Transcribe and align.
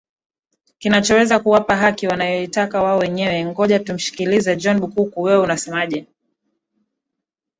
o 0.71 0.73
kinachoweza 0.79 1.39
kuwapa 1.39 1.75
haki 1.77 2.07
wanayoitaka 2.07 2.83
wao 2.83 2.97
wenyewe 2.99 3.45
ngoja 3.45 3.79
tumshikilize 3.79 4.55
john 4.55 4.79
bukuku 4.79 5.21
wewe 5.21 5.39
unasemaje 5.43 6.07